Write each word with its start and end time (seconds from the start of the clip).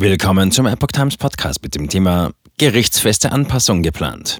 Willkommen 0.00 0.52
zum 0.52 0.66
Epoch 0.66 0.92
Times 0.92 1.16
Podcast 1.16 1.60
mit 1.60 1.74
dem 1.74 1.88
Thema 1.88 2.30
Gerichtsfeste 2.56 3.32
Anpassung 3.32 3.82
geplant. 3.82 4.38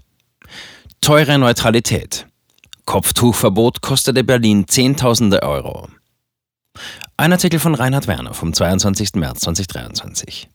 Teure 1.01 1.37
Neutralität. 1.37 2.29
Kopftuchverbot 2.85 3.83
kostete 3.83 4.23
Berlin 4.23 4.69
Zehntausende 4.69 5.43
Euro. 5.43 5.89
Ein 7.17 7.33
Artikel 7.33 7.59
von 7.59 7.75
Reinhard 7.75 8.07
Werner 8.07 8.35
vom 8.35 8.53
22. 8.53 9.15
März 9.15 9.41
2023. 9.41 10.49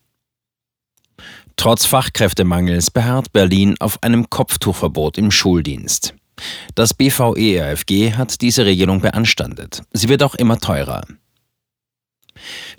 Trotz 1.57 1.85
Fachkräftemangels 1.85 2.89
beharrt 2.89 3.33
Berlin 3.33 3.75
auf 3.81 4.01
einem 4.03 4.29
Kopftuchverbot 4.29 5.17
im 5.17 5.31
Schuldienst. 5.31 6.13
Das 6.75 6.93
BVERFG 6.93 8.13
hat 8.13 8.39
diese 8.39 8.65
Regelung 8.65 9.01
beanstandet. 9.01 9.81
Sie 9.91 10.07
wird 10.07 10.23
auch 10.23 10.35
immer 10.35 10.59
teurer. 10.59 11.01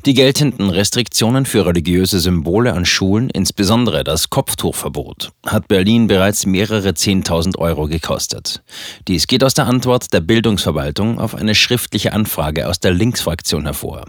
Die 0.07 0.13
geltenden 0.13 0.69
Restriktionen 0.69 1.47
für 1.47 1.65
religiöse 1.65 2.21
Symbole 2.21 2.75
an 2.75 2.85
Schulen, 2.85 3.31
insbesondere 3.31 4.05
das 4.05 4.29
Kopftuchverbot, 4.29 5.33
hat 5.47 5.67
Berlin 5.67 6.09
bereits 6.09 6.45
mehrere 6.45 6.91
10.000 6.91 7.57
Euro 7.57 7.87
gekostet. 7.87 8.63
Dies 9.09 9.27
geht 9.27 9.43
aus 9.43 9.55
der 9.55 9.67
Antwort 9.67 10.13
der 10.13 10.21
Bildungsverwaltung 10.21 11.19
auf 11.19 11.35
eine 11.35 11.55
schriftliche 11.55 12.13
Anfrage 12.13 12.69
aus 12.69 12.81
der 12.81 12.93
Linksfraktion 12.93 13.65
hervor. 13.65 14.05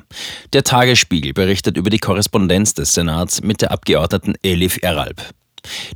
Der 0.52 0.66
Tagesspiegel 0.66 1.31
berichtet 1.31 1.77
über 1.77 1.89
die 1.89 2.00
Korrespondenz 2.00 2.73
des 2.73 2.94
Senats 2.94 3.41
mit 3.41 3.62
der 3.62 3.72
Abgeordneten 3.72 4.34
Elif 4.44 4.77
Eralb. 4.81 5.22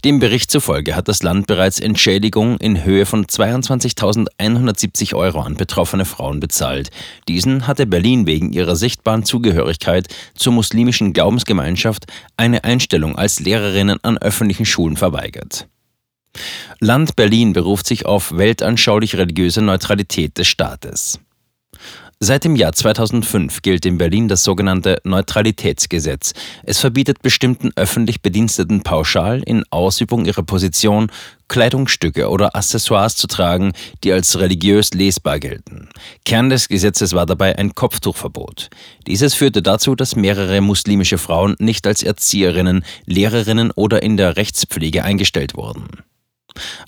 Dem 0.03 0.19
Bericht 0.19 0.51
zufolge 0.51 0.95
hat 0.95 1.07
das 1.07 1.23
Land 1.23 1.47
bereits 1.47 1.79
Entschädigung 1.79 2.57
in 2.57 2.83
Höhe 2.83 3.05
von 3.05 3.25
22.170 3.25 5.15
Euro 5.15 5.41
an 5.41 5.55
betroffene 5.55 6.05
Frauen 6.05 6.39
bezahlt. 6.39 6.89
Diesen 7.27 7.67
hatte 7.67 7.85
Berlin 7.85 8.27
wegen 8.27 8.51
ihrer 8.53 8.75
sichtbaren 8.75 9.23
Zugehörigkeit 9.23 10.07
zur 10.35 10.53
muslimischen 10.53 11.13
Glaubensgemeinschaft 11.13 12.05
eine 12.37 12.63
Einstellung 12.63 13.17
als 13.17 13.39
Lehrerinnen 13.39 13.99
an 14.03 14.17
öffentlichen 14.17 14.65
Schulen 14.65 14.97
verweigert. 14.97 15.67
Land 16.79 17.15
Berlin 17.15 17.53
beruft 17.53 17.87
sich 17.87 18.05
auf 18.05 18.37
weltanschaulich 18.37 19.15
religiöse 19.15 19.61
Neutralität 19.61 20.37
des 20.37 20.47
Staates. 20.47 21.19
Seit 22.21 22.43
dem 22.43 22.57
Jahr 22.57 22.73
2005 22.73 23.61
gilt 23.61 23.85
in 23.85 23.97
Berlin 23.97 24.27
das 24.27 24.43
sogenannte 24.43 24.99
Neutralitätsgesetz. 25.05 26.33
Es 26.63 26.77
verbietet 26.77 27.21
bestimmten 27.21 27.71
öffentlich 27.77 28.21
Bediensteten 28.21 28.83
pauschal 28.83 29.41
in 29.45 29.63
Ausübung 29.69 30.25
ihrer 30.25 30.43
Position 30.43 31.09
Kleidungsstücke 31.47 32.29
oder 32.29 32.57
Accessoires 32.57 33.15
zu 33.15 33.27
tragen, 33.27 33.71
die 34.03 34.11
als 34.11 34.37
religiös 34.37 34.93
lesbar 34.93 35.39
gelten. 35.39 35.87
Kern 36.25 36.49
des 36.49 36.67
Gesetzes 36.67 37.13
war 37.13 37.25
dabei 37.25 37.57
ein 37.57 37.73
Kopftuchverbot. 37.73 38.69
Dieses 39.07 39.33
führte 39.33 39.61
dazu, 39.61 39.95
dass 39.95 40.17
mehrere 40.17 40.59
muslimische 40.59 41.19
Frauen 41.19 41.55
nicht 41.57 41.87
als 41.87 42.03
Erzieherinnen, 42.03 42.83
Lehrerinnen 43.05 43.71
oder 43.71 44.03
in 44.03 44.17
der 44.17 44.35
Rechtspflege 44.35 45.05
eingestellt 45.05 45.55
wurden. 45.55 45.87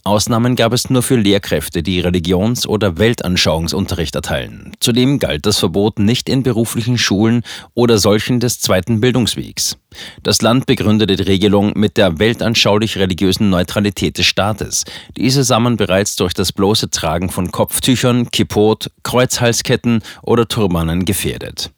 Ausnahmen 0.03 0.55
gab 0.55 0.73
es 0.73 0.89
nur 0.89 1.03
für 1.03 1.15
Lehrkräfte, 1.15 1.83
die 1.83 1.99
Religions- 1.99 2.67
oder 2.67 2.97
Weltanschauungsunterricht 2.97 4.15
erteilen. 4.15 4.71
Zudem 4.79 5.19
galt 5.19 5.45
das 5.45 5.59
Verbot 5.59 5.99
nicht 5.99 6.29
in 6.29 6.43
beruflichen 6.43 6.97
Schulen 6.97 7.43
oder 7.73 7.97
solchen 7.97 8.39
des 8.39 8.59
zweiten 8.59 9.01
Bildungswegs. 9.01 9.77
Das 10.23 10.41
Land 10.41 10.65
begründete 10.65 11.15
die 11.15 11.23
Regelung 11.23 11.73
mit 11.75 11.97
der 11.97 12.19
weltanschaulich-religiösen 12.19 13.49
Neutralität 13.49 14.17
des 14.17 14.25
Staates. 14.25 14.85
Diese 15.17 15.43
sah 15.43 15.59
man 15.59 15.77
bereits 15.77 16.15
durch 16.15 16.33
das 16.33 16.51
bloße 16.51 16.89
Tragen 16.89 17.29
von 17.29 17.51
Kopftüchern, 17.51 18.31
Kippot, 18.31 18.89
Kreuzhalsketten 19.03 20.01
oder 20.21 20.47
Turbanen 20.47 21.05
gefährdet. 21.05 21.71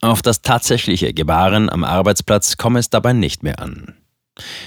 Auf 0.00 0.22
das 0.22 0.42
tatsächliche 0.42 1.12
Gebaren 1.12 1.68
am 1.68 1.84
Arbeitsplatz 1.84 2.56
komme 2.56 2.78
es 2.78 2.88
dabei 2.88 3.12
nicht 3.12 3.42
mehr 3.42 3.60
an. 3.60 3.97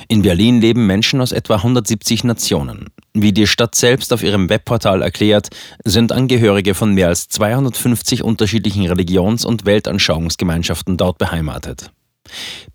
In 0.08 0.22
Berlin 0.22 0.62
leben 0.62 0.86
Menschen 0.88 1.22
aus 1.22 1.32
etwa 1.32 1.56
170 1.56 2.24
Nationen. 2.24 2.90
Wie 3.14 3.34
die 3.34 3.48
Stadt 3.48 3.76
selbst 3.76 4.14
auf 4.14 4.24
ihrem 4.24 4.50
Webportal 4.50 5.02
erklärt, 5.02 5.50
sind 5.84 6.12
Angehörige 6.12 6.74
von 6.74 6.94
mehr 6.94 7.08
als 7.08 7.28
250 7.30 8.24
unterschiedlichen 8.24 8.86
Religions- 8.88 9.46
und 9.46 9.66
Weltanschauungsgemeinschaften 9.66 10.98
dort 10.98 11.18
beheimatet. 11.18 11.92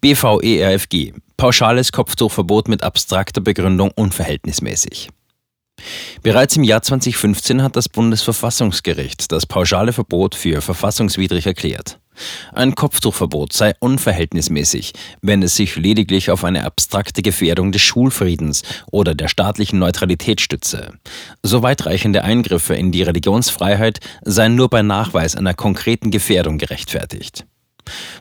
BVERFG 0.01 1.13
Pauschales 1.37 1.93
Kopftuchverbot 1.93 2.69
mit 2.69 2.83
abstrakter 2.83 3.41
Begründung 3.41 3.91
unverhältnismäßig. 3.95 5.11
Bereits 6.23 6.57
im 6.57 6.65
Jahr 6.65 6.83
2015 6.83 7.63
hat 7.63 7.77
das 7.77 7.89
Bundesverfassungsgericht 7.89 9.31
das 9.31 9.47
pauschale 9.47 9.93
Verbot 9.93 10.35
für 10.35 10.63
verfassungswidrig 10.63 11.47
erklärt. 11.47 11.99
Ein 12.53 12.75
Kopftuchverbot 12.75 13.53
sei 13.53 13.75
unverhältnismäßig, 13.81 14.93
wenn 15.23 15.43
es 15.43 15.57
sich 15.57 15.77
lediglich 15.77 16.31
auf 16.31 16.45
eine 16.45 16.65
abstrakte 16.65 17.23
Gefährdung 17.23 17.73
des 17.73 17.83
Schulfriedens 17.83 18.63
oder 18.91 19.15
der 19.15 19.29
staatlichen 19.29 19.79
Neutralität 19.79 20.41
stütze. 20.41 20.93
So 21.43 21.63
weitreichende 21.63 22.25
Eingriffe 22.25 22.75
in 22.75 22.93
die 22.93 23.03
Religionsfreiheit 23.03 24.01
seien 24.23 24.55
nur 24.55 24.69
bei 24.69 24.83
Nachweis 24.83 25.37
einer 25.37 25.55
konkreten 25.55 26.11
Gefährdung 26.11 26.59
gerechtfertigt. 26.59 27.47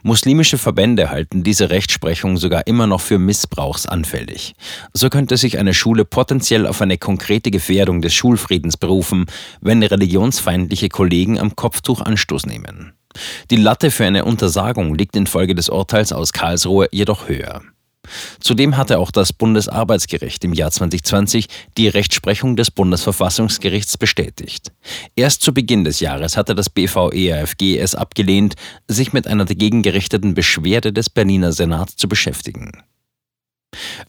Muslimische 0.03 0.57
Verbände 0.57 1.09
halten 1.09 1.43
diese 1.43 1.69
Rechtsprechung 1.69 2.37
sogar 2.37 2.67
immer 2.67 2.87
noch 2.87 3.01
für 3.01 3.17
missbrauchsanfällig. 3.17 4.53
So 4.93 5.09
könnte 5.09 5.37
sich 5.37 5.57
eine 5.57 5.73
Schule 5.73 6.05
potenziell 6.05 6.67
auf 6.67 6.81
eine 6.81 6.97
konkrete 6.97 7.51
Gefährdung 7.51 8.01
des 8.01 8.13
Schulfriedens 8.13 8.77
berufen, 8.77 9.25
wenn 9.61 9.81
religionsfeindliche 9.81 10.89
Kollegen 10.89 11.39
am 11.39 11.55
Kopftuch 11.55 12.01
Anstoß 12.01 12.45
nehmen. 12.45 12.93
Die 13.49 13.55
Latte 13.55 13.91
für 13.91 14.05
eine 14.05 14.25
Untersagung 14.25 14.95
liegt 14.95 15.15
infolge 15.15 15.55
des 15.55 15.69
Urteils 15.69 16.11
aus 16.11 16.33
Karlsruhe 16.33 16.87
jedoch 16.91 17.27
höher. 17.27 17.61
Zudem 18.39 18.77
hatte 18.77 18.99
auch 18.99 19.11
das 19.11 19.33
Bundesarbeitsgericht 19.33 20.43
im 20.43 20.53
Jahr 20.53 20.71
2020 20.71 21.47
die 21.77 21.87
Rechtsprechung 21.87 22.55
des 22.55 22.71
Bundesverfassungsgerichts 22.71 23.97
bestätigt. 23.97 24.71
Erst 25.15 25.41
zu 25.41 25.53
Beginn 25.53 25.83
des 25.83 25.99
Jahres 25.99 26.37
hatte 26.37 26.55
das 26.55 26.69
BVEAFG 26.69 27.77
es 27.79 27.95
abgelehnt, 27.95 28.55
sich 28.87 29.13
mit 29.13 29.27
einer 29.27 29.45
dagegen 29.45 29.81
gerichteten 29.81 30.33
Beschwerde 30.33 30.93
des 30.93 31.09
Berliner 31.09 31.51
Senats 31.51 31.95
zu 31.95 32.07
beschäftigen. 32.07 32.83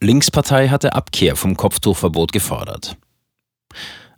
Linkspartei 0.01 0.69
hatte 0.69 0.93
Abkehr 0.93 1.37
vom 1.37 1.57
Kopftuchverbot 1.57 2.33
gefordert. 2.33 2.97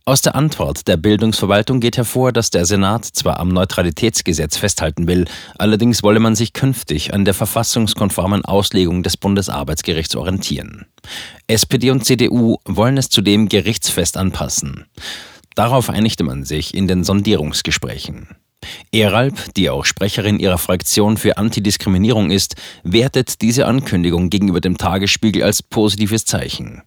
Aus 0.09 0.23
der 0.23 0.35
Antwort 0.35 0.89
der 0.89 0.97
Bildungsverwaltung 0.97 1.81
geht 1.81 1.99
hervor, 1.99 2.33
dass 2.33 2.49
der 2.49 2.65
Senat 2.65 3.05
zwar 3.05 3.39
am 3.39 3.51
Neutralitätsgesetz 3.51 4.57
festhalten 4.57 5.07
will, 5.07 5.27
allerdings 5.59 6.03
wolle 6.03 6.19
man 6.19 6.35
sich 6.35 6.55
künftig 6.55 7.13
an 7.13 7.27
der 7.27 7.35
verfassungskonformen 7.35 8.43
Auslegung 8.43 9.03
des 9.03 9.19
Bundesarbeitsgerichts 9.19 10.17
orientieren. 10.17 10.87
SPD 11.47 11.91
und 11.91 12.07
CDU 12.07 12.57
wollen 12.65 12.97
es 12.97 13.11
zudem 13.11 13.51
gerichtsfest 13.51 14.17
anpassen. 14.17 14.87
Darauf 15.55 15.91
einigte 15.91 16.25
man 16.25 16.43
sich 16.47 16.73
in 16.73 16.89
den 16.89 17.05
Sondierungsgesprächen. 17.05 18.29
Eralb, 18.93 19.55
die 19.55 19.71
auch 19.71 19.85
Sprecherin 19.85 20.39
ihrer 20.39 20.59
Fraktion 20.59 21.17
für 21.17 21.39
Antidiskriminierung 21.39 22.31
ist, 22.31 22.57
wertet 22.83 23.43
diese 23.43 23.67
Ankündigung 23.67 24.31
gegenüber 24.31 24.61
dem 24.61 24.79
Tagesspiegel 24.79 25.43
als 25.43 25.63
positives 25.63 26.25
Zeichen. 26.25 26.83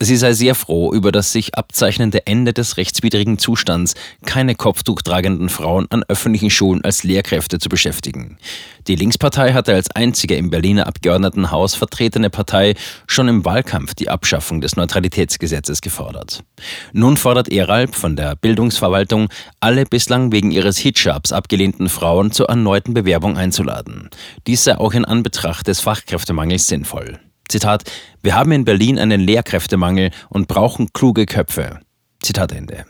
Sie 0.00 0.16
sei 0.16 0.32
sehr 0.32 0.54
froh 0.54 0.92
über 0.92 1.12
das 1.12 1.32
sich 1.32 1.54
abzeichnende 1.54 2.26
Ende 2.26 2.52
des 2.52 2.76
rechtswidrigen 2.76 3.38
Zustands, 3.38 3.94
keine 4.24 4.54
Kopftuch 4.54 5.02
tragenden 5.02 5.48
Frauen 5.48 5.86
an 5.90 6.04
öffentlichen 6.08 6.50
Schulen 6.50 6.84
als 6.84 7.04
Lehrkräfte 7.04 7.58
zu 7.58 7.68
beschäftigen. 7.68 8.38
Die 8.86 8.94
Linkspartei 8.94 9.52
hatte 9.52 9.74
als 9.74 9.90
einzige 9.90 10.36
im 10.36 10.50
Berliner 10.50 10.86
Abgeordnetenhaus 10.86 11.74
vertretene 11.74 12.30
Partei 12.30 12.74
schon 13.06 13.28
im 13.28 13.44
Wahlkampf 13.44 13.94
die 13.94 14.08
Abschaffung 14.08 14.60
des 14.60 14.76
Neutralitätsgesetzes 14.76 15.80
gefordert. 15.80 16.44
Nun 16.92 17.16
fordert 17.16 17.50
Eralb 17.50 17.94
von 17.94 18.14
der 18.14 18.36
Bildungsverwaltung, 18.36 19.28
alle 19.60 19.84
bislang 19.84 20.30
wegen 20.32 20.50
ihres 20.50 20.78
Hijabs 21.26 21.32
abgelehnten 21.32 21.88
Frauen 21.88 22.30
zur 22.30 22.48
erneuten 22.48 22.94
Bewerbung 22.94 23.36
einzuladen. 23.36 24.10
Dies 24.46 24.64
sei 24.64 24.78
auch 24.78 24.94
in 24.94 25.04
Anbetracht 25.04 25.66
des 25.66 25.80
Fachkräftemangels 25.80 26.66
sinnvoll. 26.66 27.18
Zitat: 27.48 27.84
Wir 28.22 28.34
haben 28.34 28.52
in 28.52 28.64
Berlin 28.64 28.98
einen 28.98 29.20
Lehrkräftemangel 29.20 30.10
und 30.28 30.46
brauchen 30.48 30.92
kluge 30.92 31.26
Köpfe. 31.26 31.80
Zitat 32.20 32.52
Ende. 32.52 32.84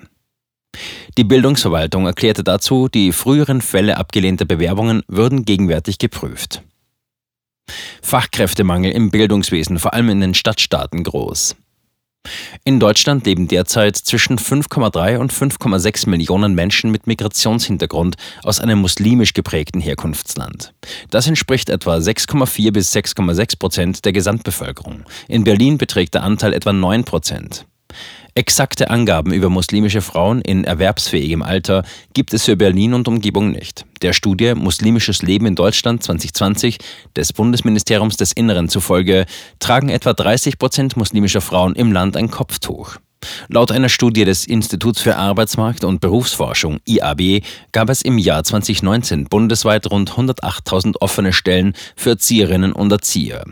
Die 1.16 1.24
Bildungsverwaltung 1.24 2.06
erklärte 2.06 2.44
dazu, 2.44 2.88
die 2.88 3.12
früheren 3.12 3.62
Fälle 3.62 3.96
abgelehnter 3.96 4.44
Bewerbungen 4.44 5.02
würden 5.08 5.44
gegenwärtig 5.44 5.98
geprüft. 5.98 6.62
Fachkräftemangel 8.02 8.92
im 8.92 9.10
Bildungswesen, 9.10 9.78
vor 9.78 9.94
allem 9.94 10.10
in 10.10 10.20
den 10.20 10.34
Stadtstaaten, 10.34 11.02
groß. 11.02 11.56
In 12.64 12.80
Deutschland 12.80 13.26
leben 13.26 13.48
derzeit 13.48 13.96
zwischen 13.96 14.38
5,3 14.38 15.18
und 15.18 15.32
5,6 15.32 16.08
Millionen 16.08 16.54
Menschen 16.54 16.90
mit 16.90 17.06
Migrationshintergrund 17.06 18.16
aus 18.42 18.60
einem 18.60 18.80
muslimisch 18.80 19.34
geprägten 19.34 19.80
Herkunftsland. 19.80 20.72
Das 21.10 21.26
entspricht 21.26 21.68
etwa 21.68 21.96
6,4 21.96 22.72
bis 22.72 22.94
6,6 22.94 23.58
Prozent 23.58 24.04
der 24.04 24.12
Gesamtbevölkerung. 24.12 25.04
In 25.28 25.44
Berlin 25.44 25.78
beträgt 25.78 26.14
der 26.14 26.22
Anteil 26.22 26.52
etwa 26.52 26.72
9 26.72 27.04
Prozent. 27.04 27.66
Exakte 28.36 28.90
Angaben 28.90 29.32
über 29.32 29.48
muslimische 29.48 30.02
Frauen 30.02 30.42
in 30.42 30.64
erwerbsfähigem 30.64 31.40
Alter 31.40 31.84
gibt 32.12 32.34
es 32.34 32.44
für 32.44 32.54
Berlin 32.54 32.92
und 32.92 33.08
Umgebung 33.08 33.50
nicht. 33.50 33.86
Der 34.02 34.12
Studie 34.12 34.54
Muslimisches 34.54 35.22
Leben 35.22 35.46
in 35.46 35.54
Deutschland 35.54 36.02
2020 36.02 36.76
des 37.16 37.32
Bundesministeriums 37.32 38.18
des 38.18 38.32
Inneren 38.32 38.68
zufolge 38.68 39.24
tragen 39.58 39.88
etwa 39.88 40.12
30 40.12 40.58
Prozent 40.58 40.98
muslimischer 40.98 41.40
Frauen 41.40 41.74
im 41.76 41.92
Land 41.92 42.14
ein 42.14 42.30
Kopftuch. 42.30 42.98
Laut 43.48 43.72
einer 43.72 43.88
Studie 43.88 44.26
des 44.26 44.46
Instituts 44.46 45.00
für 45.00 45.16
Arbeitsmarkt 45.16 45.82
und 45.82 46.02
Berufsforschung 46.02 46.80
IAB 46.84 47.42
gab 47.72 47.88
es 47.88 48.02
im 48.02 48.18
Jahr 48.18 48.44
2019 48.44 49.24
bundesweit 49.24 49.90
rund 49.90 50.12
108.000 50.12 50.96
offene 51.00 51.32
Stellen 51.32 51.72
für 51.96 52.10
Erzieherinnen 52.10 52.74
und 52.74 52.92
Erzieher. 52.92 53.46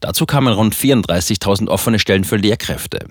Dazu 0.00 0.26
kamen 0.26 0.52
rund 0.52 0.74
34.000 0.74 1.68
offene 1.68 1.98
Stellen 1.98 2.24
für 2.24 2.36
Lehrkräfte. 2.36 3.06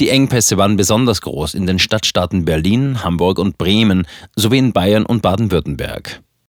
Die 0.00 0.10
Engpässe 0.10 0.56
waren 0.56 0.76
besonders 0.76 1.20
groß 1.20 1.54
in 1.54 1.66
den 1.66 1.78
Stadtstaaten 1.78 2.44
Berlin, 2.44 3.04
Hamburg 3.04 3.38
und 3.38 3.58
Bremen 3.58 4.06
sowie 4.34 4.58
in 4.58 4.72
Bayern 4.72 5.06
und 5.06 5.22
Baden-Württemberg. 5.22 6.20